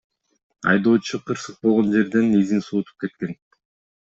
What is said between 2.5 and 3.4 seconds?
суутуп кеткен.